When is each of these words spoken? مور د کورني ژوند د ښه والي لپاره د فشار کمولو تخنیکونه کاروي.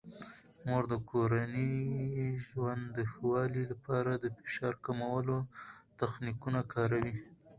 مور 0.65 0.83
د 0.91 0.93
کورني 1.09 1.71
ژوند 2.47 2.81
د 2.97 2.99
ښه 3.11 3.21
والي 3.31 3.63
لپاره 3.71 4.11
د 4.15 4.25
فشار 4.35 4.73
کمولو 4.85 5.37
تخنیکونه 5.99 6.61
کاروي. 6.73 7.15